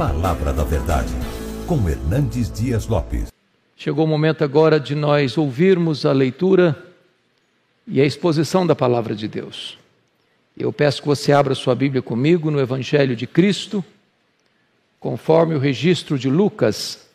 [0.00, 1.12] Palavra da Verdade,
[1.66, 3.30] com Hernandes Dias Lopes.
[3.76, 6.74] Chegou o momento agora de nós ouvirmos a leitura
[7.86, 9.76] e a exposição da palavra de Deus.
[10.56, 13.84] Eu peço que você abra sua Bíblia comigo no Evangelho de Cristo,
[14.98, 17.06] conforme o registro de Lucas,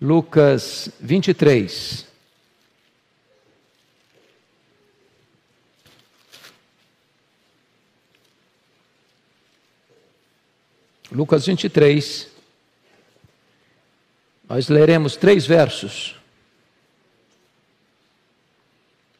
[0.00, 2.07] Lucas 23.
[11.10, 12.28] Lucas 23.
[14.48, 16.16] Nós leremos três versos.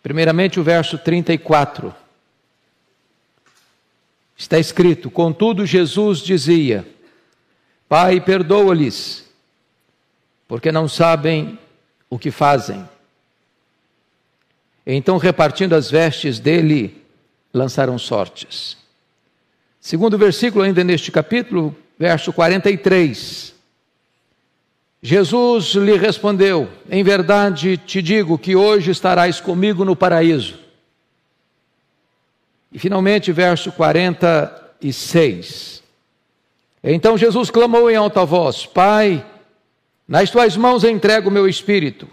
[0.02, 1.94] Primeiramente, o verso 34.
[4.36, 6.86] Está escrito: Contudo, Jesus dizia:
[7.88, 9.28] Pai, perdoa-lhes,
[10.46, 11.58] porque não sabem
[12.08, 12.88] o que fazem.
[14.86, 17.04] Então, repartindo as vestes dele,
[17.52, 18.78] lançaram sortes.
[19.80, 23.54] Segundo versículo, ainda neste capítulo, verso 43.
[25.00, 30.58] Jesus lhe respondeu: Em verdade te digo que hoje estarás comigo no paraíso.
[32.72, 35.82] E finalmente, verso 46.
[36.82, 39.24] Então Jesus clamou em alta voz: Pai,
[40.06, 42.08] nas tuas mãos entrego o meu espírito.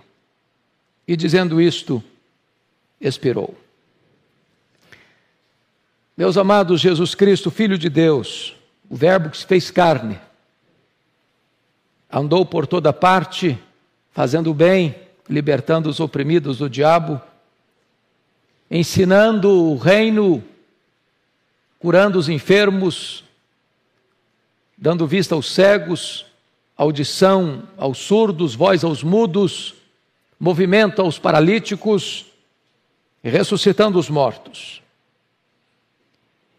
[1.07, 2.03] E dizendo isto,
[2.99, 3.55] expirou.
[6.17, 8.55] Meus amados, Jesus Cristo, Filho de Deus,
[8.89, 10.17] o Verbo que se fez carne,
[12.09, 13.59] andou por toda parte,
[14.11, 14.95] fazendo o bem,
[15.29, 17.19] libertando os oprimidos do diabo,
[18.71, 20.41] ensinando o reino,
[21.79, 23.25] curando os enfermos,
[24.77, 26.25] dando vista aos cegos,
[26.77, 29.75] audição aos surdos, voz aos mudos,
[30.39, 32.25] movimento aos paralíticos,
[33.21, 34.84] e ressuscitando os mortos.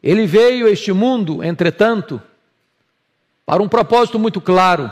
[0.06, 2.22] Ele veio a este mundo, entretanto,
[3.44, 4.88] para um propósito muito claro.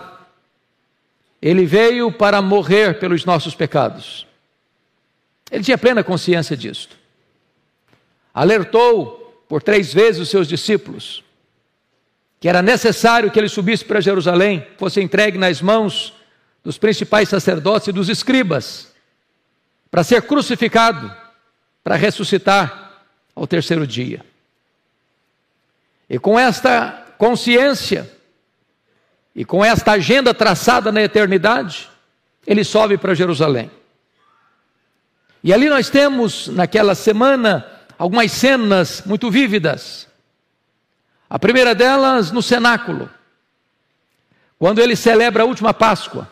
[1.41, 4.27] Ele veio para morrer pelos nossos pecados.
[5.53, 6.97] Ele tinha plena consciência disto.
[8.35, 11.23] Alertou por três vezes os seus discípulos
[12.41, 16.13] que era necessário que ele subisse para Jerusalém, fosse entregue nas mãos
[16.65, 18.93] dos principais sacerdotes e dos escribas,
[19.93, 21.11] para ser crucificado,
[21.85, 23.01] para ressuscitar
[23.35, 24.34] ao terceiro dia.
[26.09, 28.11] E com esta consciência,
[29.35, 31.89] e com esta agenda traçada na eternidade,
[32.47, 33.71] ele sobe para Jerusalém.
[35.43, 37.67] E ali nós temos, naquela semana,
[37.99, 40.09] algumas cenas muito vívidas.
[41.29, 43.11] A primeira delas no cenáculo,
[44.59, 46.29] quando ele celebra a última Páscoa,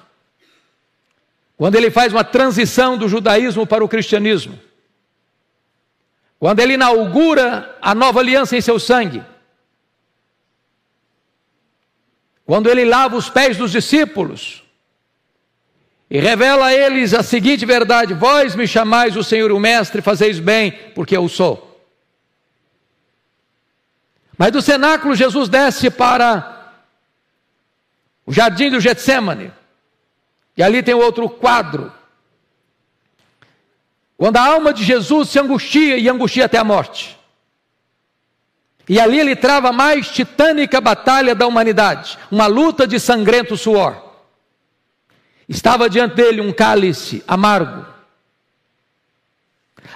[1.57, 4.59] quando ele faz uma transição do judaísmo para o cristianismo,
[6.39, 9.23] quando ele inaugura a nova aliança em seu sangue,
[12.45, 14.63] quando ele lava os pés dos discípulos
[16.11, 20.03] e revela a eles a seguinte verdade: Vós me chamais o Senhor e o Mestre,
[20.03, 21.73] fazeis bem, porque eu sou.
[24.37, 26.75] Mas do cenáculo Jesus desce para
[28.27, 29.53] o jardim do Getsemane.
[30.57, 31.93] E ali tem outro quadro.
[34.17, 37.19] Quando a alma de Jesus se angustia e angustia até a morte.
[38.89, 44.11] E ali ele trava a mais titânica batalha da humanidade, uma luta de sangrento suor.
[45.49, 47.87] Estava diante dele um cálice amargo.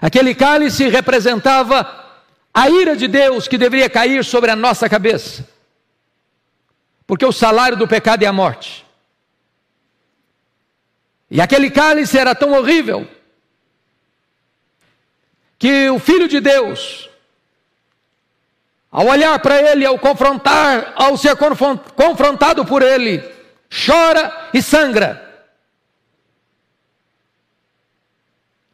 [0.01, 2.05] Aquele cálice representava
[2.53, 5.47] a ira de Deus que deveria cair sobre a nossa cabeça.
[7.07, 8.85] Porque o salário do pecado é a morte.
[11.31, 13.09] E aquele cálice era tão horrível
[15.59, 17.09] que o Filho de Deus,
[18.97, 21.37] ao olhar para ele, ao confrontar, ao ser
[21.95, 23.23] confrontado por ele,
[23.84, 25.23] chora e sangra.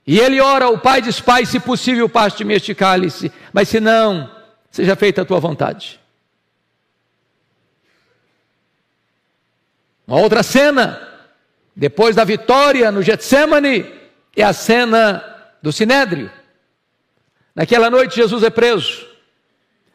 [0.06, 4.30] E ele ora ao Pai diz: Pai, se possível, paste-me este cálice, mas se não,
[4.70, 5.98] seja feita a tua vontade.
[10.06, 11.00] Uma outra cena,
[11.74, 13.92] depois da vitória no Getsemane,
[14.36, 15.24] é a cena
[15.60, 16.30] do Sinédrio.
[17.56, 19.11] Naquela noite, Jesus é preso.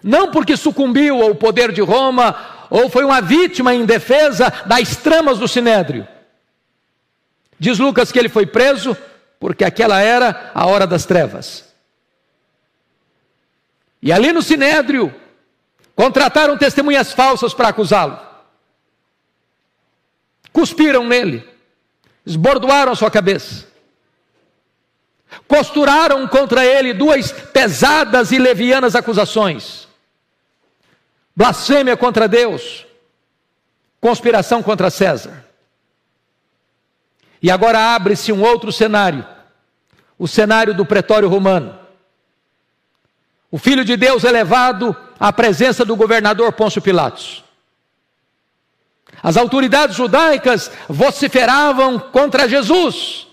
[0.04, 2.36] Não porque sucumbiu ao poder de Roma
[2.70, 6.08] ou foi uma vítima indefesa das tramas do sinédrio.
[7.60, 8.96] Diz Lucas que ele foi preso
[9.40, 11.66] porque aquela era a hora das trevas.
[14.02, 15.14] E ali no sinédrio
[15.96, 18.20] contrataram testemunhas falsas para acusá-lo.
[20.54, 21.48] Cuspiram nele,
[22.26, 23.66] esbordoaram a sua cabeça.
[25.48, 29.87] Costuraram contra ele duas pesadas e levianas acusações
[31.38, 32.88] blasfêmia contra Deus,
[34.02, 35.46] conspiração contra César.
[37.40, 39.24] E agora abre-se um outro cenário,
[40.18, 41.78] o cenário do pretório romano.
[43.52, 47.44] O Filho de Deus é levado à presença do governador Pôncio Pilatos.
[49.22, 53.28] As autoridades judaicas vociferavam contra Jesus,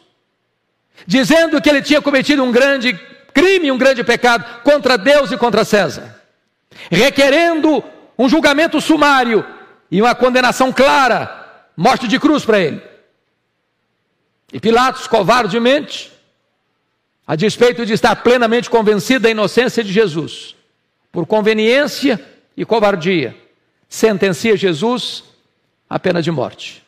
[1.06, 2.92] dizendo que ele tinha cometido um grande
[3.32, 6.22] crime, um grande pecado contra Deus e contra César,
[6.90, 7.82] requerendo
[8.18, 9.44] um julgamento sumário
[9.90, 12.82] e uma condenação clara, morte de cruz para ele.
[14.52, 16.12] E Pilatos, covardemente,
[17.26, 20.54] a despeito de estar plenamente convencido da inocência de Jesus,
[21.10, 22.22] por conveniência
[22.56, 23.36] e covardia,
[23.88, 25.24] sentencia Jesus
[25.88, 26.84] à pena de morte.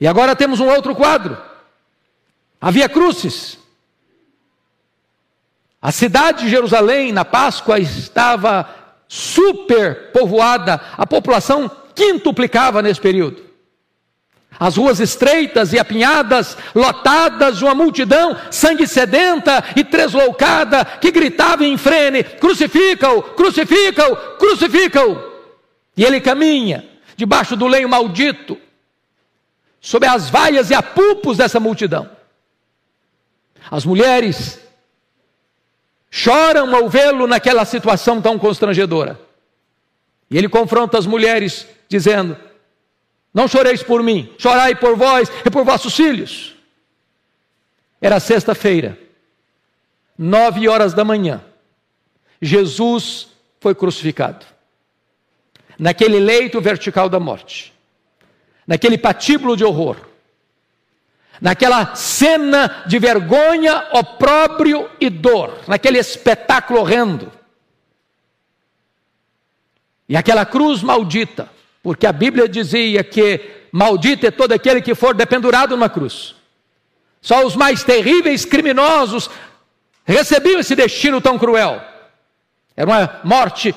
[0.00, 1.38] E agora temos um outro quadro.
[2.60, 3.58] Havia cruzes.
[5.80, 8.68] A cidade de Jerusalém, na Páscoa, estava
[9.08, 13.44] super povoada, a população quintuplicava nesse período.
[14.58, 21.64] As ruas estreitas e apinhadas, lotadas de uma multidão sangue sedenta e tresloucada, que gritava
[21.64, 25.36] em frene: crucifica-o, crucifica-o, crucifica-o.
[25.96, 28.58] E ele caminha debaixo do leio maldito,
[29.80, 32.08] sob as vaias e apupos dessa multidão.
[33.70, 34.60] As mulheres
[36.10, 39.20] choram ao vê-lo naquela situação tão constrangedora.
[40.30, 42.36] E ele confronta as mulheres, dizendo:
[43.36, 46.54] não choreis por mim, chorai por vós e por vossos filhos.
[48.00, 48.98] Era sexta-feira,
[50.16, 51.44] nove horas da manhã.
[52.40, 53.28] Jesus
[53.60, 54.46] foi crucificado.
[55.78, 57.74] Naquele leito vertical da morte,
[58.66, 59.98] naquele patíbulo de horror,
[61.40, 67.32] naquela cena de vergonha, opróbrio e dor, naquele espetáculo horrendo.
[70.08, 71.50] E aquela cruz maldita,
[71.82, 76.34] porque a Bíblia dizia que maldito é todo aquele que for dependurado numa cruz.
[77.20, 79.28] Só os mais terríveis criminosos
[80.04, 81.82] recebiam esse destino tão cruel.
[82.76, 83.74] Era uma morte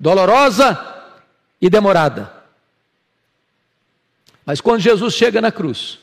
[0.00, 0.76] dolorosa
[1.60, 2.32] e demorada.
[4.44, 6.00] Mas quando Jesus chega na cruz,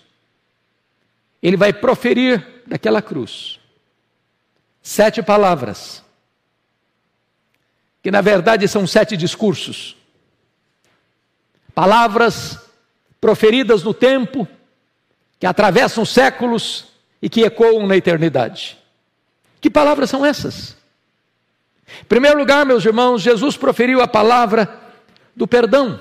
[1.47, 3.59] ele vai proferir daquela cruz
[4.81, 6.03] sete palavras,
[8.01, 9.95] que na verdade são sete discursos
[11.75, 12.57] palavras
[13.19, 14.47] proferidas no tempo,
[15.39, 16.85] que atravessam séculos
[17.21, 18.77] e que ecoam na eternidade.
[19.59, 20.75] Que palavras são essas?
[22.01, 24.79] Em primeiro lugar, meus irmãos, Jesus proferiu a palavra
[25.35, 25.99] do perdão.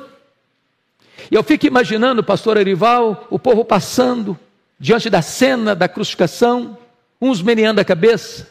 [1.30, 4.38] E eu fico imaginando, pastor Arival, o povo passando
[4.78, 6.78] diante da cena da crucificação,
[7.20, 8.48] uns meneando a cabeça,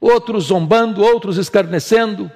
[0.00, 2.30] outros zombando, outros escarnecendo,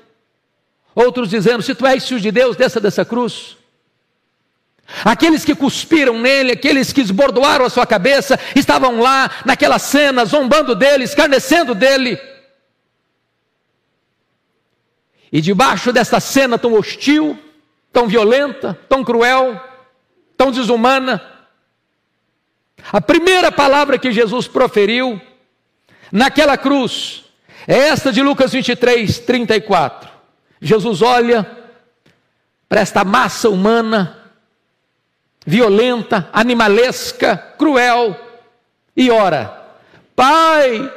[0.94, 3.56] outros dizendo: Se tu és filho de Deus, desça dessa cruz.
[5.04, 10.76] Aqueles que cuspiram nele, aqueles que esbordoaram a sua cabeça, estavam lá naquela cena, zombando
[10.76, 12.18] dele, escarnecendo dele.
[15.32, 17.36] E debaixo dessa cena tão hostil,
[17.92, 19.60] tão violenta, tão cruel,
[20.36, 21.20] tão desumana,
[22.92, 25.20] a primeira palavra que Jesus proferiu
[26.12, 27.24] naquela cruz
[27.66, 30.08] é esta de Lucas 23, 34.
[30.60, 31.50] Jesus olha
[32.68, 34.22] para esta massa humana
[35.46, 38.18] violenta, animalesca, cruel,
[38.96, 39.64] e ora:
[40.14, 40.92] Pai,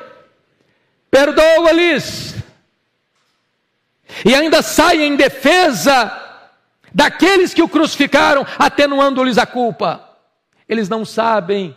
[1.11, 2.35] perdoa-lhes.
[4.25, 6.11] E ainda sai em defesa
[6.93, 10.08] daqueles que o crucificaram, atenuando-lhes a culpa.
[10.69, 11.75] Eles não sabem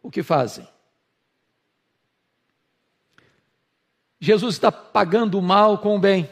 [0.00, 0.66] o que fazem.
[4.20, 6.30] Jesus está pagando o mal com o bem.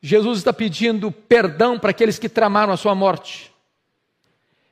[0.00, 3.52] Jesus está pedindo perdão para aqueles que tramaram a sua morte.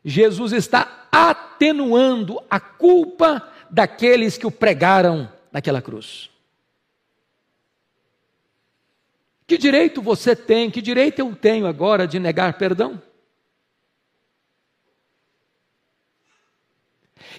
[0.05, 6.31] Jesus está atenuando a culpa daqueles que o pregaram naquela cruz.
[9.47, 13.03] Que direito você tem, que direito eu tenho agora de negar perdão?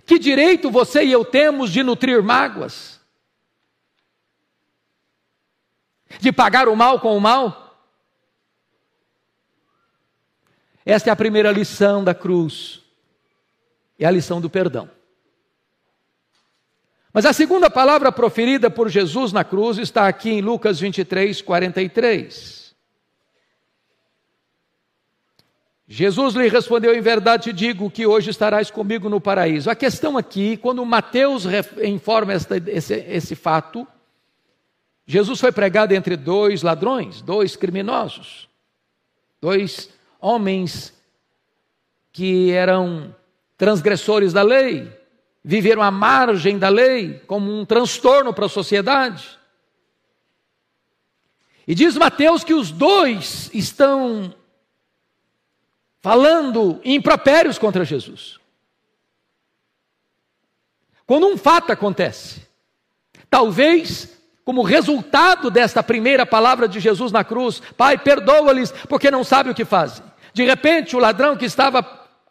[0.05, 2.99] Que direito você e eu temos de nutrir mágoas?
[6.19, 7.63] De pagar o mal com o mal?
[10.85, 12.81] Esta é a primeira lição da cruz.
[13.97, 14.89] É a lição do perdão.
[17.13, 22.62] Mas a segunda palavra proferida por Jesus na cruz está aqui em Lucas 23, 43.
[25.95, 29.69] Jesus lhe respondeu: Em verdade te digo que hoje estarás comigo no paraíso.
[29.69, 31.45] A questão aqui, quando Mateus
[31.83, 33.87] informa esta, esse, esse fato,
[35.05, 38.49] Jesus foi pregado entre dois ladrões, dois criminosos.
[39.39, 39.87] dois
[40.19, 40.91] homens
[42.11, 43.15] que eram
[43.55, 44.91] transgressores da lei,
[45.43, 49.37] viveram à margem da lei, como um transtorno para a sociedade.
[51.67, 54.33] E diz Mateus que os dois estão
[56.03, 58.37] falando impropérios contra Jesus.
[61.05, 62.45] Quando um fato acontece,
[63.29, 64.09] talvez
[64.43, 69.55] como resultado desta primeira palavra de Jesus na cruz, Pai, perdoa-lhes, porque não sabem o
[69.55, 70.03] que fazem.
[70.33, 71.81] De repente, o ladrão que estava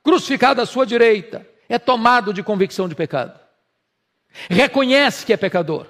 [0.04, 3.40] crucificado à sua direita é tomado de convicção de pecado.
[4.50, 5.86] Reconhece que é pecador.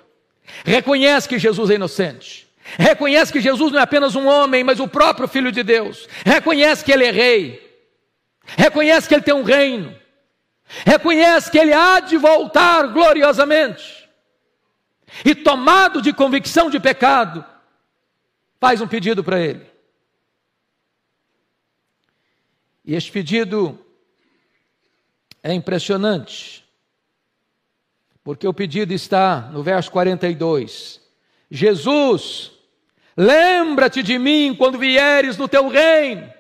[0.65, 2.47] Reconhece que Jesus é inocente.
[2.79, 6.09] Reconhece que Jesus não é apenas um homem, mas o próprio Filho de Deus.
[6.25, 7.72] Reconhece que ele é rei.
[8.45, 9.97] Reconhece que ele tem um reino.
[10.87, 14.03] Reconhece que ele há de voltar gloriosamente
[15.25, 17.45] e tomado de convicção de pecado,
[18.59, 19.67] faz um pedido para ele.
[22.85, 23.79] E este pedido
[25.43, 26.65] é impressionante,
[28.25, 31.01] porque o pedido está no verso 42.
[31.51, 32.53] Jesus,
[33.17, 36.33] lembra-te de mim quando vieres no teu reino.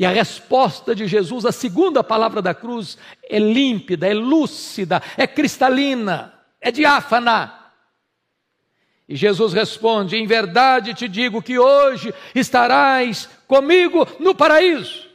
[0.00, 5.26] E a resposta de Jesus, a segunda palavra da cruz, é límpida, é lúcida, é
[5.26, 7.70] cristalina, é diáfana.
[9.06, 15.06] E Jesus responde: Em verdade te digo que hoje estarás comigo no paraíso.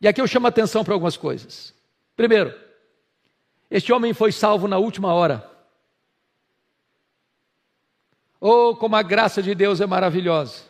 [0.00, 1.74] E aqui eu chamo a atenção para algumas coisas.
[2.16, 2.58] Primeiro,
[3.70, 5.46] este homem foi salvo na última hora.
[8.40, 10.67] Oh, como a graça de Deus é maravilhosa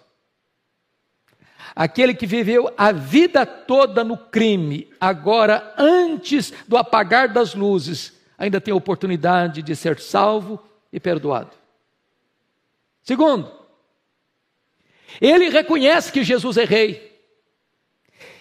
[1.74, 8.60] aquele que viveu a vida toda no crime, agora, antes do apagar das luzes, ainda
[8.60, 11.50] tem a oportunidade de ser salvo e perdoado.
[13.02, 13.50] Segundo,
[15.20, 17.20] ele reconhece que Jesus é rei,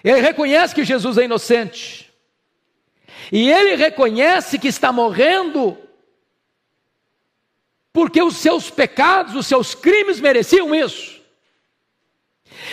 [0.04, 2.12] ele reconhece que Jesus é inocente,
[3.32, 5.78] e ele reconhece que está morrendo
[7.92, 11.17] porque os seus pecados, os seus crimes mereciam isso.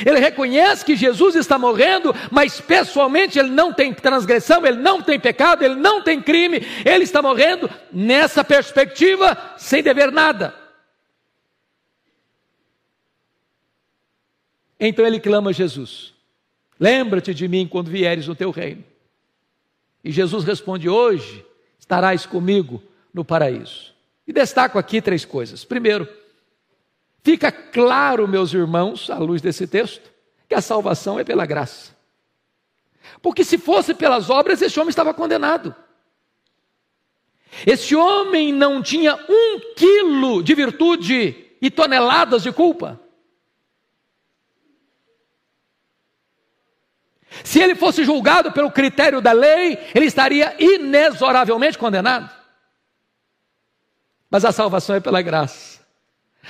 [0.04, 5.20] Ele reconhece que Jesus está morrendo, mas pessoalmente ele não tem transgressão, ele não tem
[5.20, 10.54] pecado, ele não tem crime, ele está morrendo nessa perspectiva, sem dever nada.
[14.78, 16.12] Então ele clama a Jesus:
[16.78, 18.84] Lembra-te de mim quando vieres no teu reino.
[20.02, 21.44] E Jesus responde: Hoje
[21.78, 22.82] estarás comigo
[23.12, 23.94] no paraíso.
[24.26, 25.64] E destaco aqui três coisas.
[25.64, 26.08] Primeiro,
[27.24, 30.12] Fica claro, meus irmãos, à luz desse texto,
[30.46, 31.96] que a salvação é pela graça.
[33.22, 35.74] Porque se fosse pelas obras, esse homem estava condenado.
[37.66, 43.00] Esse homem não tinha um quilo de virtude e toneladas de culpa.
[47.42, 52.30] Se ele fosse julgado pelo critério da lei, ele estaria inexoravelmente condenado.
[54.28, 55.83] Mas a salvação é pela graça.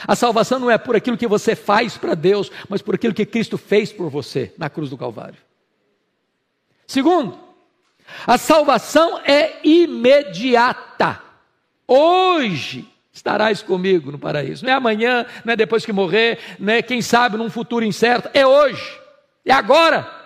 [0.06, 3.24] A salvação não é por aquilo que você faz para Deus, mas por aquilo que
[3.24, 5.38] Cristo fez por você na cruz do Calvário.
[6.86, 7.38] Segundo,
[8.26, 11.20] a salvação é imediata.
[11.86, 14.64] Hoje estarás comigo no paraíso.
[14.64, 18.28] Não é amanhã, não é depois que morrer, não é quem sabe num futuro incerto.
[18.34, 19.00] É hoje,
[19.44, 20.23] é agora.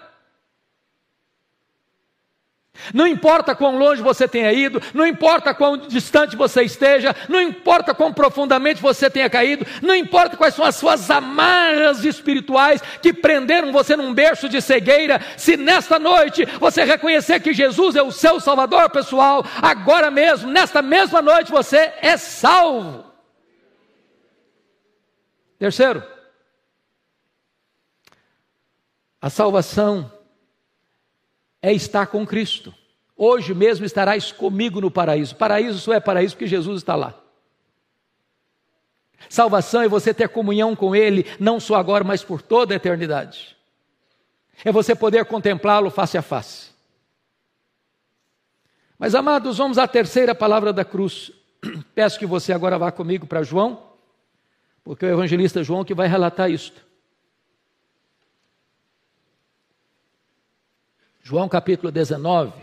[2.93, 7.95] Não importa quão longe você tenha ido, não importa quão distante você esteja, não importa
[7.95, 13.73] quão profundamente você tenha caído, não importa quais são as suas amarras espirituais que prenderam
[13.73, 18.41] você num berço de cegueira, se nesta noite você reconhecer que Jesus é o seu
[18.41, 23.05] Salvador pessoal, agora mesmo, nesta mesma noite, você é salvo.
[25.59, 26.03] Terceiro,
[29.21, 30.18] a salvação
[31.63, 32.75] é estar com Cristo.
[33.17, 35.35] Hoje mesmo estarás comigo no paraíso.
[35.35, 37.21] Paraíso só é paraíso porque Jesus está lá.
[39.29, 43.57] Salvação é você ter comunhão com Ele, não só agora, mas por toda a eternidade.
[44.65, 46.71] É você poder contemplá-lo face a face.
[48.99, 51.31] Mas, amados, vamos à terceira palavra da cruz.
[51.95, 53.83] Peço que você agora vá comigo para João,
[54.83, 56.88] porque é o evangelista João que vai relatar isto.
[61.31, 62.55] João capítulo 19,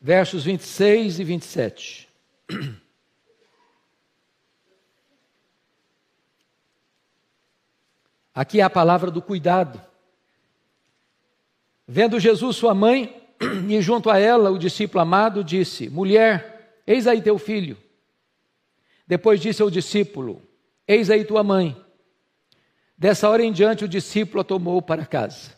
[0.00, 2.08] versos 26 e 27.
[8.34, 9.80] Aqui é a palavra do cuidado.
[11.86, 13.24] Vendo Jesus sua mãe,
[13.68, 17.78] e junto a ela o discípulo amado disse: Mulher, eis aí teu filho.
[19.06, 20.42] Depois disse ao discípulo:
[20.88, 21.80] Eis aí tua mãe.
[23.02, 25.56] Dessa hora em diante, o discípulo a tomou para casa.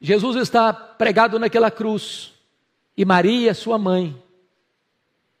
[0.00, 2.34] Jesus está pregado naquela cruz
[2.96, 4.22] e Maria, sua mãe,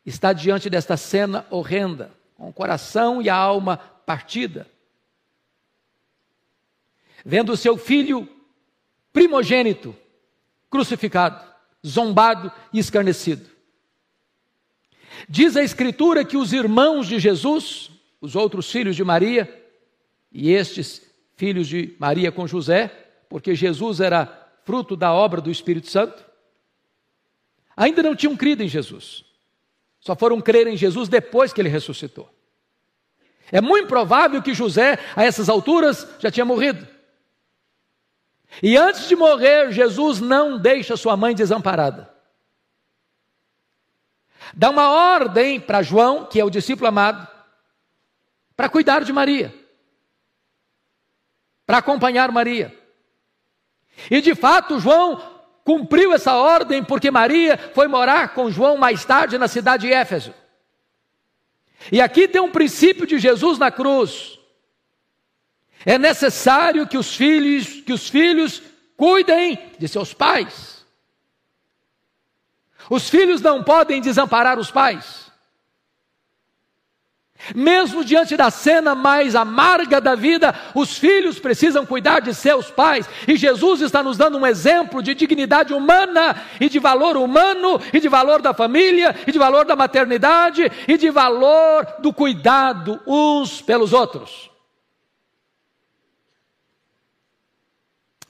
[0.04, 4.66] está diante desta cena horrenda, com o coração e a alma partida,
[7.24, 8.28] vendo seu filho
[9.12, 9.94] primogênito
[10.68, 11.40] crucificado,
[11.86, 13.48] zombado e escarnecido.
[15.28, 19.57] Diz a Escritura que os irmãos de Jesus, os outros filhos de Maria,
[20.38, 21.02] e estes
[21.36, 22.88] filhos de Maria com José,
[23.28, 26.24] porque Jesus era fruto da obra do Espírito Santo,
[27.76, 29.24] ainda não tinham crido em Jesus.
[29.98, 32.30] Só foram crer em Jesus depois que ele ressuscitou.
[33.50, 36.86] É muito provável que José, a essas alturas, já tinha morrido.
[38.62, 42.08] E antes de morrer, Jesus não deixa sua mãe desamparada.
[44.54, 47.26] Dá uma ordem para João, que é o discípulo amado,
[48.56, 49.52] para cuidar de Maria,
[51.68, 52.74] para acompanhar Maria.
[54.10, 55.22] E de fato, João
[55.62, 60.32] cumpriu essa ordem porque Maria foi morar com João mais tarde na cidade de Éfeso.
[61.92, 64.38] E aqui tem um princípio de Jesus na cruz.
[65.84, 68.62] É necessário que os filhos, que os filhos
[68.96, 70.86] cuidem de seus pais.
[72.88, 75.27] Os filhos não podem desamparar os pais.
[77.54, 83.08] Mesmo diante da cena mais amarga da vida, os filhos precisam cuidar de seus pais,
[83.26, 88.00] e Jesus está nos dando um exemplo de dignidade humana, e de valor humano, e
[88.00, 93.62] de valor da família, e de valor da maternidade, e de valor do cuidado uns
[93.62, 94.50] pelos outros.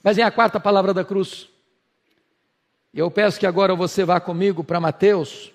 [0.03, 1.49] Mas em a quarta palavra da cruz,
[2.93, 5.51] eu peço que agora você vá comigo para Mateus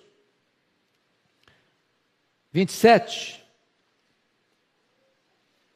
[2.53, 3.44] 27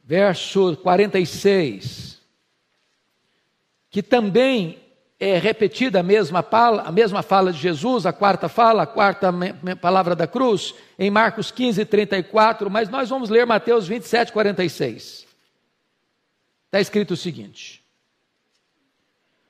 [0.08, 2.18] verso 46,
[3.90, 4.78] que também
[5.20, 9.30] é repetida a mesma, fala, a mesma fala de Jesus, a quarta fala, a quarta
[9.78, 15.26] palavra da cruz, em Marcos 15, 34, mas nós vamos ler Mateus 27, 46.
[16.64, 17.84] Está escrito o seguinte: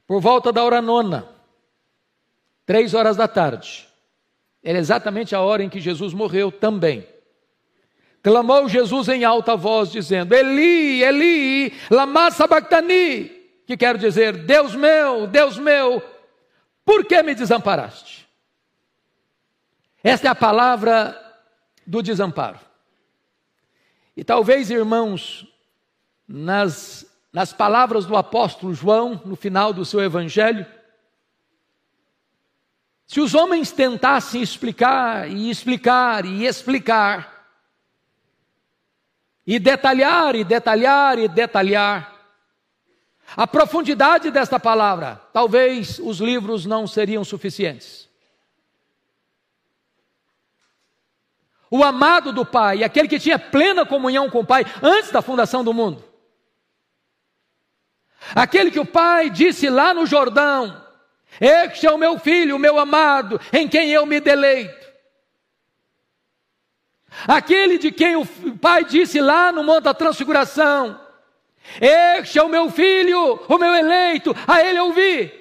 [0.09, 1.29] Por volta da hora nona,
[2.67, 3.87] três horas da tarde,
[4.61, 7.07] era exatamente a hora em que Jesus morreu também.
[8.23, 13.29] Clamou Jesus em alta voz, dizendo: Eli, Eli, lama sabachthani,
[13.67, 16.03] que quer dizer: Deus meu, Deus meu,
[16.85, 18.29] por que me desamparaste?
[20.03, 21.17] Esta é a palavra
[21.87, 22.59] do desamparo.
[24.17, 25.47] E talvez, irmãos,
[26.27, 30.67] nas, nas palavras do apóstolo João, no final do seu evangelho,
[33.07, 37.38] se os homens tentassem explicar e explicar e explicar,
[39.49, 42.15] e detalhar, e detalhar, e detalhar.
[43.35, 48.07] A profundidade desta palavra, talvez os livros não seriam suficientes.
[51.71, 55.65] O amado do Pai, aquele que tinha plena comunhão com o Pai antes da fundação
[55.65, 56.05] do mundo.
[58.35, 60.85] Aquele que o Pai disse lá no Jordão:
[61.41, 64.78] Este é o meu filho, o meu amado, em quem eu me deleito.
[67.27, 68.27] Aquele de quem o
[68.59, 71.01] pai disse lá no Monte da Transfiguração:
[71.81, 75.33] Este é o meu filho, o meu eleito, a ele ouvi.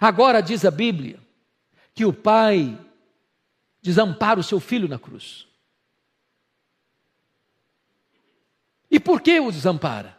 [0.00, 1.20] Agora diz a Bíblia
[1.94, 2.78] que o pai
[3.82, 5.46] desampara o seu filho na cruz.
[8.90, 10.18] E por que o desampara?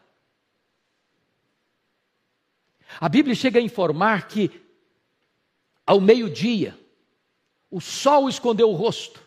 [3.00, 4.62] A Bíblia chega a informar que
[5.86, 6.80] ao meio-dia,
[7.74, 9.20] o sol escondeu o rosto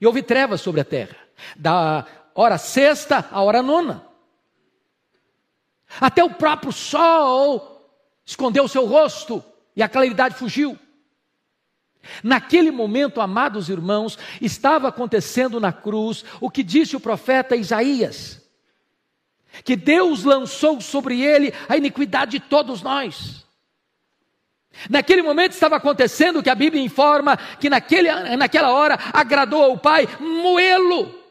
[0.00, 1.16] e houve trevas sobre a terra,
[1.56, 4.06] da hora sexta à hora nona.
[6.00, 7.90] Até o próprio sol
[8.24, 9.42] escondeu o seu rosto
[9.74, 10.78] e a claridade fugiu.
[12.22, 18.40] Naquele momento, amados irmãos, estava acontecendo na cruz o que disse o profeta Isaías:
[19.64, 23.43] que Deus lançou sobre ele a iniquidade de todos nós.
[24.90, 29.78] Naquele momento estava acontecendo o que a Bíblia informa que naquele, naquela hora agradou ao
[29.78, 31.23] Pai moê-lo.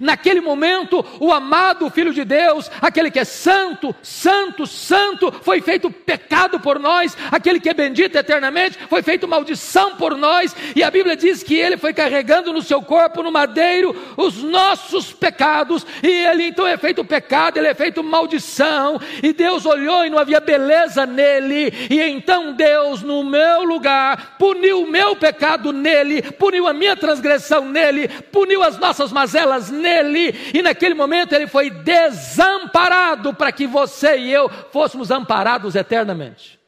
[0.00, 5.90] Naquele momento, o amado Filho de Deus, aquele que é santo, santo, santo, foi feito
[5.90, 10.90] pecado por nós, aquele que é bendito eternamente, foi feito maldição por nós, e a
[10.90, 16.08] Bíblia diz que ele foi carregando no seu corpo, no madeiro, os nossos pecados, e
[16.08, 20.40] ele então é feito pecado, ele é feito maldição, e Deus olhou e não havia
[20.40, 26.72] beleza nele, e então Deus, no meu lugar, puniu o meu pecado nele, puniu a
[26.72, 33.52] minha transgressão nele, puniu as nossas mazelas nele, e naquele momento ele foi desamparado para
[33.52, 36.58] que você e eu fôssemos amparados eternamente.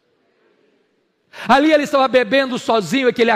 [1.49, 3.31] Ali ele estava bebendo sozinho aquele,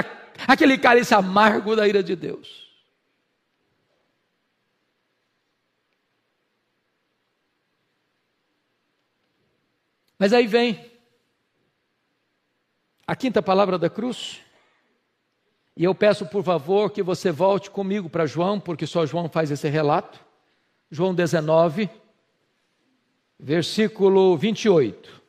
[0.46, 2.62] aquele cálice amargo da ira de Deus.
[10.18, 10.92] Mas aí vem
[13.06, 14.41] a quinta palavra da cruz.
[15.76, 19.50] E eu peço, por favor, que você volte comigo para João, porque só João faz
[19.50, 20.20] esse relato.
[20.90, 21.88] João 19,
[23.38, 25.22] versículo 28.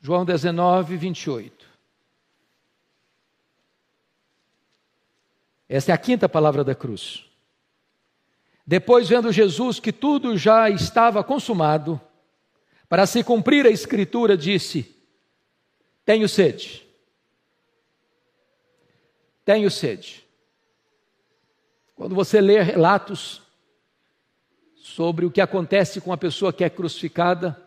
[0.00, 1.66] João 19, 28.
[5.68, 7.25] Esta é a quinta palavra da cruz.
[8.66, 12.00] Depois, vendo Jesus que tudo já estava consumado,
[12.88, 14.94] para se cumprir a Escritura, disse:
[16.04, 16.84] Tenho sede.
[19.44, 20.26] Tenho sede.
[21.94, 23.40] Quando você lê relatos
[24.74, 27.60] sobre o que acontece com a pessoa que é crucificada,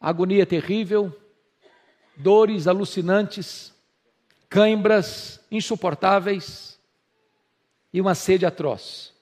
[0.00, 1.16] agonia terrível,
[2.16, 3.72] dores alucinantes,
[4.48, 6.78] cãibras insuportáveis
[7.92, 9.17] e uma sede atroz.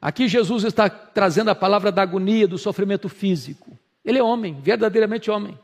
[0.00, 3.76] Aqui Jesus está trazendo a palavra da agonia, do sofrimento físico.
[4.04, 5.58] Ele é homem, verdadeiramente homem.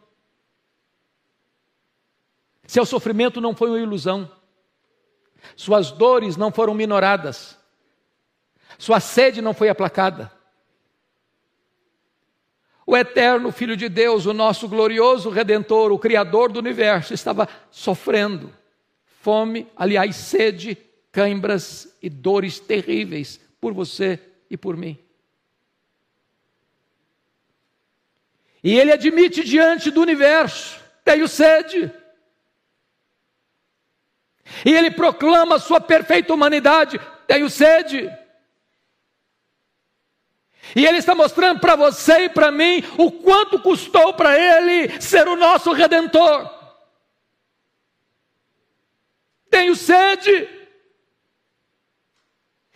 [2.66, 4.30] Seu sofrimento não foi uma ilusão.
[5.54, 7.56] Suas dores não foram minoradas.
[8.78, 10.32] Sua sede não foi aplacada.
[12.86, 18.52] O eterno Filho de Deus, o nosso glorioso Redentor, o Criador do universo, estava sofrendo
[19.22, 20.76] fome, aliás, sede,
[21.10, 25.02] cãibras e dores terríveis por você e por mim.
[28.62, 31.90] E ele admite diante do universo: tenho sede.
[34.66, 38.12] E ele proclama sua perfeita humanidade: tenho sede.
[40.76, 45.26] E ele está mostrando para você e para mim o quanto custou para ele ser
[45.26, 46.52] o nosso redentor.
[49.48, 50.63] Tenho sede.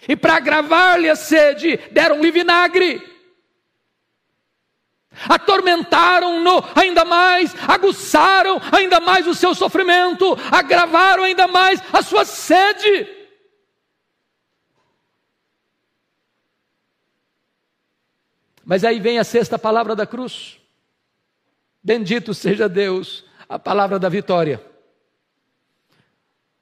[0.06, 3.18] E para agravar-lhe a sede, deram-lhe vinagre.
[5.28, 13.16] Atormentaram-no ainda mais, aguçaram ainda mais o seu sofrimento, agravaram ainda mais a sua sede.
[18.64, 20.60] Mas aí vem a sexta palavra da cruz.
[21.82, 24.64] Bendito seja Deus, a palavra da vitória.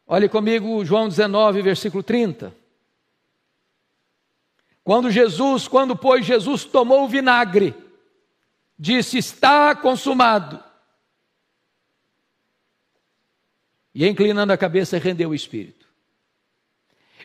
[0.06, 2.54] Olhe comigo João 19, versículo 30.
[4.86, 7.74] Quando Jesus, quando pois Jesus tomou o vinagre,
[8.78, 10.62] disse: Está consumado.
[13.92, 15.88] E inclinando a cabeça, rendeu o espírito.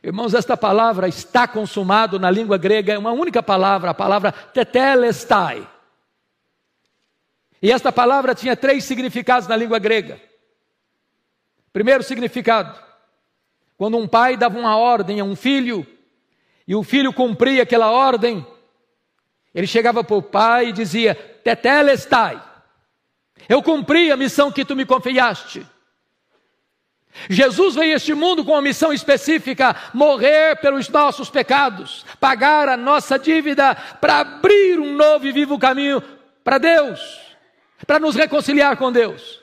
[0.02, 5.69] Irmãos, esta palavra está consumado na língua grega é uma única palavra, a palavra tetelestai.
[7.62, 10.19] E esta palavra tinha três significados na língua grega.
[11.71, 12.76] Primeiro significado,
[13.78, 15.86] quando um pai dava uma ordem a um filho,
[16.71, 18.47] e o filho cumpria aquela ordem,
[19.53, 22.41] ele chegava para o pai e dizia: Tetelestai,
[23.49, 25.67] eu cumpri a missão que tu me confiaste.
[27.29, 32.77] Jesus veio a este mundo com uma missão específica: morrer pelos nossos pecados, pagar a
[32.77, 36.01] nossa dívida, para abrir um novo e vivo caminho
[36.41, 37.01] para Deus,
[37.86, 39.40] para nos reconciliar com Deus.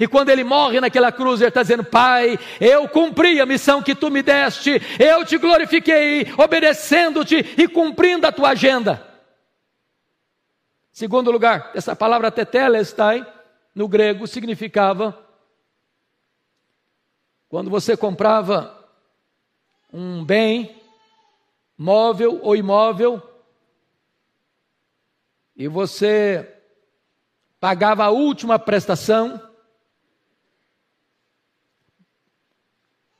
[0.00, 3.94] E quando ele morre naquela cruz, ele está dizendo: Pai, eu cumpri a missão que
[3.94, 9.06] tu me deste, eu te glorifiquei, obedecendo-te e cumprindo a tua agenda.
[10.92, 13.26] Segundo lugar, essa palavra tetelestai,
[13.74, 15.18] no grego, significava
[17.48, 18.78] quando você comprava
[19.92, 20.80] um bem,
[21.76, 23.22] móvel ou imóvel,
[25.54, 26.50] e você
[27.60, 29.38] pagava a última prestação,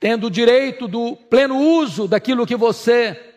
[0.02, 3.36] tendo o direito do pleno uso daquilo que você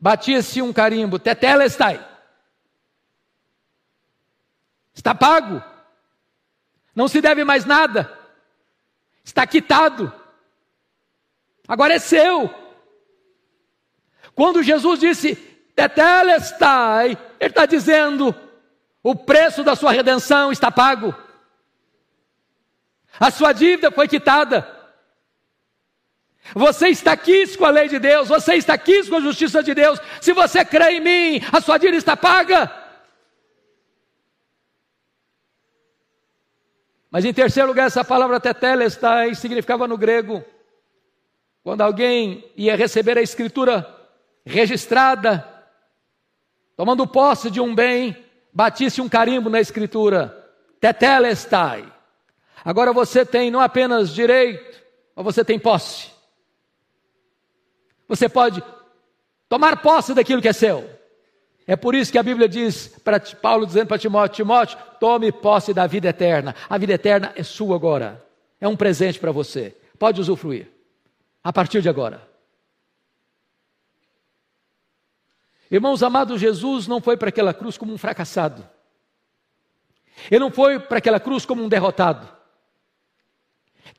[0.00, 2.04] batia-se um carimbo, tetelestai.
[4.92, 5.62] Está pago.
[6.92, 8.12] Não se deve mais nada.
[9.22, 10.12] Está quitado.
[11.68, 12.52] Agora é seu.
[14.34, 15.36] Quando Jesus disse,
[15.76, 18.34] tetelestai, ele está dizendo,
[19.04, 21.14] o preço da sua redenção está pago.
[23.18, 24.68] A sua dívida foi quitada.
[26.54, 29.74] Você está quis com a lei de Deus, você está quis com a justiça de
[29.74, 29.98] Deus.
[30.20, 32.70] Se você crê em mim, a sua dívida está paga.
[37.10, 40.44] Mas em terceiro lugar, essa palavra tetelestai significava no grego,
[41.62, 43.88] quando alguém ia receber a escritura
[44.44, 45.48] registrada,
[46.76, 48.16] tomando posse de um bem,
[48.52, 51.93] batisse um carimbo na escritura, tetelestai.
[52.64, 54.82] Agora você tem não apenas direito,
[55.14, 56.10] mas você tem posse.
[58.08, 58.62] Você pode
[59.48, 60.88] tomar posse daquilo que é seu.
[61.66, 65.72] É por isso que a Bíblia diz, para Paulo dizendo para Timóteo: Timóteo, tome posse
[65.72, 66.54] da vida eterna.
[66.68, 68.24] A vida eterna é sua agora.
[68.60, 69.76] É um presente para você.
[69.98, 70.70] Pode usufruir.
[71.42, 72.26] A partir de agora.
[75.70, 78.66] Irmãos amados, Jesus não foi para aquela cruz como um fracassado.
[80.30, 82.28] Ele não foi para aquela cruz como um derrotado.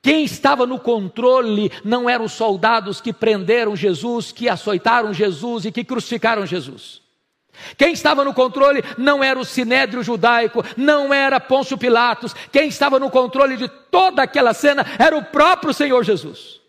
[0.06, 5.72] Quem estava no controle não eram os soldados que prenderam Jesus, que açoitaram Jesus e
[5.72, 7.02] que crucificaram Jesus.
[7.76, 13.00] Quem estava no controle não era o sinédrio judaico, não era Pôncio Pilatos, quem estava
[13.00, 16.62] no controle de toda aquela cena era o próprio Senhor Jesus.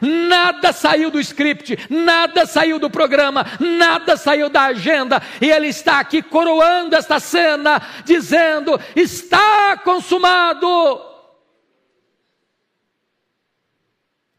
[0.00, 5.98] Nada saiu do script, nada saiu do programa, nada saiu da agenda, e ele está
[5.98, 11.13] aqui coroando esta cena, dizendo: está consumado.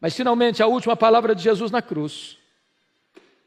[0.06, 2.38] Mas finalmente a última palavra de Jesus na cruz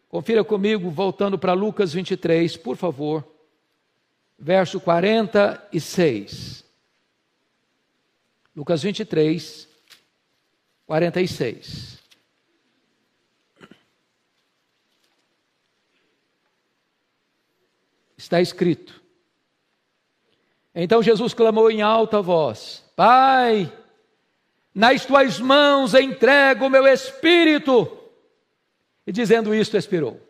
[0.09, 3.23] Confira comigo, voltando para Lucas 23, por favor,
[4.37, 6.65] verso 46.
[8.53, 9.69] Lucas 23,
[10.85, 11.97] 46.
[18.17, 19.01] Está escrito.
[20.75, 23.71] Então Jesus clamou em alta voz: Pai,
[24.79, 27.99] nas tuas mãos entrego o meu espírito.
[29.05, 30.21] E dizendo isto, expirou.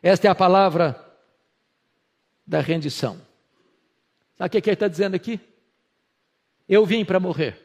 [0.00, 1.04] Esta é a palavra
[2.46, 3.20] da rendição.
[4.38, 5.40] Sabe o que, ele está dizendo aqui?
[6.68, 7.58] Eu vim para morrer.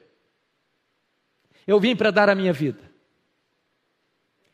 [1.68, 2.82] Eu vim para dar a minha vida.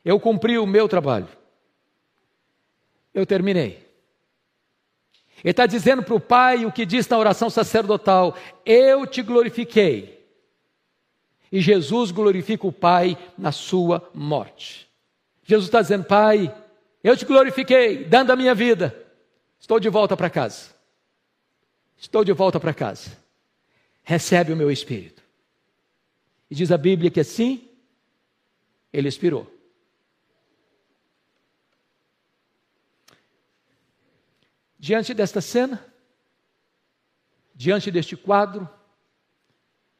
[0.03, 1.29] Eu cumpri o meu trabalho.
[3.13, 3.89] Eu terminei.
[5.41, 10.22] Ele está dizendo para o Pai o que diz na oração sacerdotal: Eu te glorifiquei.
[11.53, 14.89] E Jesus glorifica o Pai na sua morte.
[15.43, 16.51] Jesus está dizendo: Pai,
[17.03, 18.99] eu te glorifiquei, dando a minha vida.
[19.59, 20.71] Estou de volta para casa.
[21.95, 23.15] Estou de volta para casa.
[24.01, 25.21] Recebe o meu espírito.
[26.49, 27.69] E diz a Bíblia que assim
[28.91, 29.45] ele expirou.
[34.79, 35.85] Diante desta cena,
[37.53, 38.67] diante deste quadro,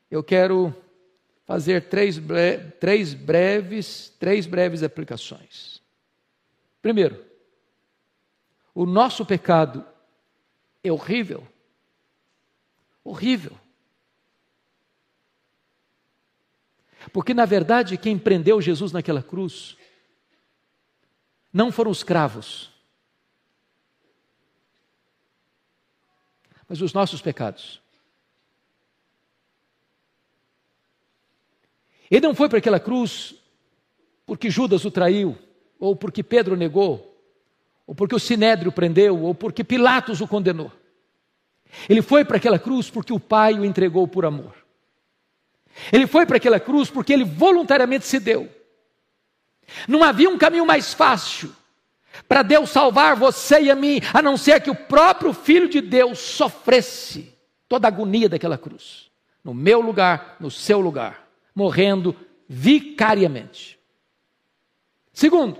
[0.10, 0.76] eu quero
[1.46, 5.82] fazer três, bre três breves, três breves aplicações.
[6.82, 7.24] Primeiro,
[8.74, 9.86] o nosso pecado
[10.84, 11.48] é horrível.
[13.04, 13.58] Horrível.
[17.12, 19.78] Porque, na verdade, quem prendeu Jesus naquela cruz
[21.52, 22.72] não foram os cravos,
[26.68, 27.83] mas os nossos pecados.
[32.14, 33.34] Ele não foi para aquela cruz
[34.24, 35.36] porque Judas o traiu,
[35.80, 37.20] ou porque Pedro negou,
[37.88, 40.72] ou porque o Sinédrio prendeu, ou porque Pilatos o condenou.
[41.90, 44.54] Ele foi para aquela cruz porque o Pai o entregou por amor.
[45.92, 48.48] Ele foi para aquela cruz porque ele voluntariamente se deu.
[49.88, 51.52] Não havia um caminho mais fácil
[52.28, 55.82] para Deus salvar você e a mim, a não ser que o próprio Filho de
[55.82, 57.34] Deus sofresse
[57.68, 59.10] toda a agonia daquela cruz,
[59.44, 61.23] no meu lugar, no seu lugar
[61.56, 62.16] morrendo
[62.48, 63.80] vicariamente.
[65.12, 65.60] Segundo,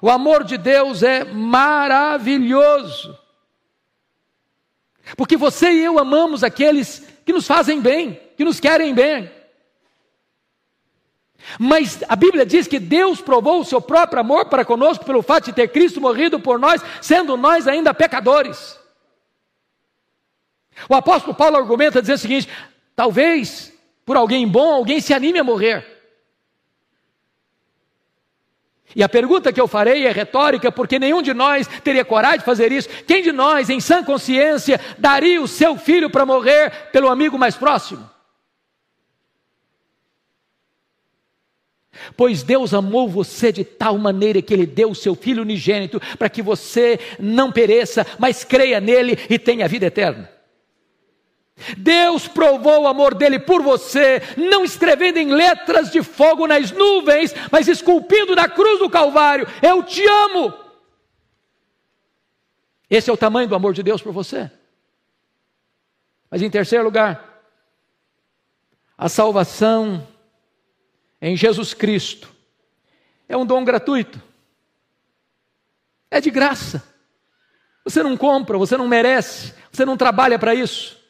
[0.00, 3.18] o amor de Deus é maravilhoso.
[5.16, 9.30] Porque você e eu amamos aqueles que nos fazem bem, que nos querem bem.
[11.58, 15.46] Mas a Bíblia diz que Deus provou o seu próprio amor para conosco pelo fato
[15.46, 18.78] de ter Cristo morrido por nós, sendo nós ainda pecadores.
[20.88, 22.48] O apóstolo Paulo argumenta dizendo o seguinte:
[22.96, 23.73] talvez
[24.04, 25.94] por alguém bom, alguém se anime a morrer.
[28.96, 32.44] E a pergunta que eu farei é retórica, porque nenhum de nós teria coragem de
[32.44, 32.88] fazer isso.
[33.06, 37.56] Quem de nós, em sã consciência, daria o seu filho para morrer pelo amigo mais
[37.56, 38.08] próximo?
[42.16, 46.28] Pois Deus amou você de tal maneira que Ele deu o seu Filho unigênito para
[46.28, 50.33] que você não pereça, mas creia nele e tenha vida eterna.
[51.78, 57.32] Deus provou o amor dele por você, não escrevendo em letras de fogo nas nuvens,
[57.50, 60.52] mas esculpindo na cruz do Calvário: Eu te amo.
[62.90, 64.50] Esse é o tamanho do amor de Deus por você.
[66.28, 67.42] Mas em terceiro lugar,
[68.98, 70.06] a salvação
[71.20, 72.28] em Jesus Cristo
[73.28, 74.20] é um dom gratuito,
[76.10, 76.92] é de graça.
[77.84, 81.03] Você não compra, você não merece, você não trabalha para isso.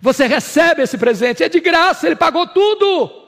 [0.00, 3.24] Você recebe esse presente, é de graça, ele pagou tudo.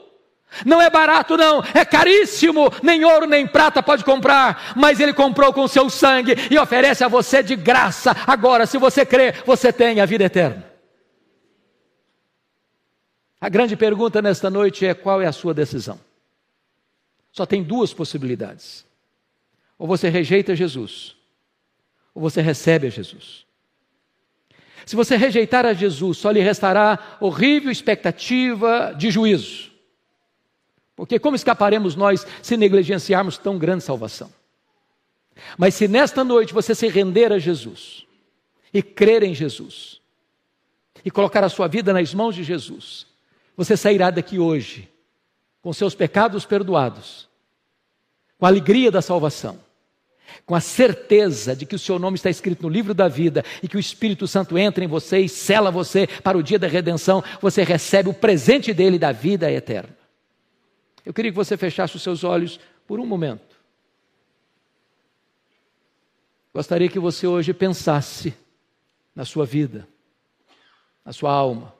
[0.65, 5.53] Não é barato, não, é caríssimo, nem ouro nem prata pode comprar, mas ele comprou
[5.53, 8.15] com seu sangue e oferece a você de graça.
[8.25, 10.67] Agora, se você crê, você tem a vida eterna.
[13.39, 15.99] A grande pergunta nesta noite é: qual é a sua decisão?
[17.31, 18.85] Só tem duas possibilidades.
[19.77, 21.15] Ou você rejeita Jesus,
[22.13, 23.45] ou você recebe a Jesus.
[24.89, 29.69] Se você rejeitar a Jesus, só lhe restará horrível expectativa de juízo.
[30.95, 34.33] Porque como escaparemos nós se negligenciarmos tão grande salvação?
[35.55, 38.07] Mas se nesta noite você se render a Jesus
[38.73, 40.01] e crer em Jesus
[41.05, 43.05] e colocar a sua vida nas mãos de Jesus,
[43.55, 44.89] você sairá daqui hoje
[45.61, 47.29] com seus pecados perdoados,
[48.39, 49.59] com a alegria da salvação
[50.45, 53.67] com a certeza de que o seu nome está escrito no livro da vida e
[53.67, 57.23] que o Espírito Santo entra em você e sela você para o dia da redenção,
[57.41, 59.97] você recebe o presente dele da vida eterna.
[61.05, 63.57] Eu queria que você fechasse os seus olhos por um momento.
[66.53, 68.33] Gostaria que você hoje pensasse
[69.15, 69.87] na sua vida,
[71.05, 71.73] na sua alma,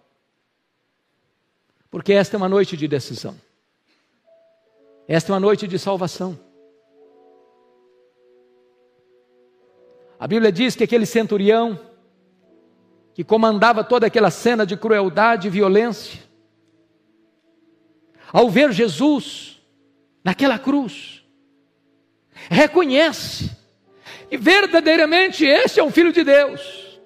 [1.90, 3.40] porque esta é uma noite de decisão,
[5.08, 6.40] esta é uma noite de salvação.
[10.20, 11.80] A Bíblia diz que aquele centurião,
[13.14, 16.20] que comandava toda aquela cena de crueldade e violência,
[18.32, 19.62] ao ver Jesus
[20.22, 21.26] naquela cruz,
[22.50, 23.50] reconhece
[24.30, 27.00] que verdadeiramente este é o Filho de Deus.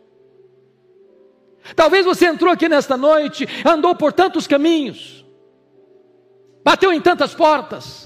[1.75, 5.23] Talvez você entrou aqui nesta noite, andou por tantos caminhos,
[6.63, 8.02] bateu em tantas portas,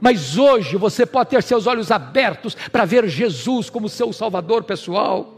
[0.00, 5.34] Mas hoje você pode ter seus olhos abertos para ver Jesus como seu Salvador pessoal,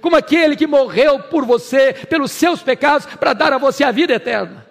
[0.00, 4.14] como aquele que morreu por você, pelos seus pecados, para dar a você a vida
[4.14, 4.66] eterna.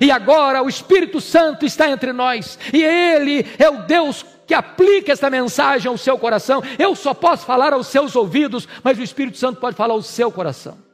[0.00, 5.12] E agora o Espírito Santo está entre nós, e Ele é o Deus que aplica
[5.12, 6.62] esta mensagem ao seu coração.
[6.78, 10.30] Eu só posso falar aos seus ouvidos, mas o Espírito Santo pode falar ao seu
[10.30, 10.91] coração.